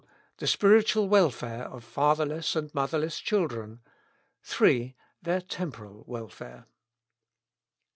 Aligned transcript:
The 0.37 0.47
spiritual 0.47 1.07
welfare 1.07 1.65
of 1.65 1.83
fatherless 1.83 2.55
and 2.55 2.73
motherless 2.73 3.19
children. 3.19 3.81
3. 4.41 4.95
Their 5.21 5.41
temporal 5.41 6.05
welfare." 6.07 6.65